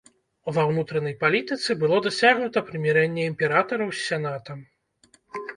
Ва 0.53 0.63
ўнутранай 0.69 1.15
палітыцы 1.23 1.75
было 1.83 1.99
дасягнута 2.07 2.63
прымірэнне 2.71 3.29
імператараў 3.33 3.89
з 3.99 4.03
сенатам. 4.07 4.59